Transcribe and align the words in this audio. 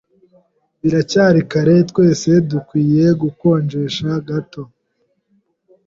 Biracyari 0.81 1.39
kare. 1.51 1.75
Twese 1.89 2.29
dukwiye 2.49 3.05
gukonjesha 3.21 4.07
gato. 4.27 4.61